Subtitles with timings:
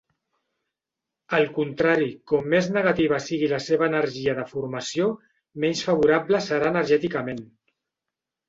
[1.39, 5.13] Al contrari, com més negativa sigui la seva energia de formació,
[5.67, 7.47] menys favorable serà energèticament.